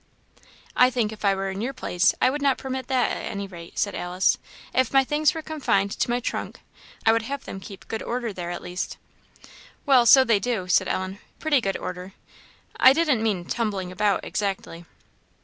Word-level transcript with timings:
"I 0.75 0.89
think 0.89 1.11
if 1.11 1.23
I 1.23 1.35
were 1.35 1.51
in 1.51 1.61
your 1.61 1.73
place 1.75 2.15
I 2.19 2.31
would 2.31 2.41
not 2.41 2.57
permit 2.57 2.87
that, 2.87 3.11
at 3.11 3.17
any 3.23 3.45
rate," 3.45 3.77
said 3.77 3.93
Alice; 3.93 4.39
"if 4.73 4.91
my 4.91 5.03
things 5.03 5.35
were 5.35 5.43
confined 5.43 5.91
to 5.91 6.09
my 6.09 6.19
truck, 6.19 6.59
I 7.05 7.11
would 7.11 7.21
have 7.21 7.45
them 7.45 7.59
keep 7.59 7.87
good 7.87 8.01
order 8.01 8.33
there, 8.33 8.49
at 8.49 8.63
least." 8.63 8.97
"Well, 9.85 10.07
so 10.07 10.23
they 10.23 10.39
do," 10.39 10.67
said 10.67 10.87
Ellen 10.87 11.19
"pretty 11.37 11.61
good 11.61 11.77
order; 11.77 12.13
I 12.79 12.93
didn't 12.93 13.21
mean 13.21 13.45
'tumbling 13.45 13.91
about' 13.91 14.23
exactly." 14.25 14.85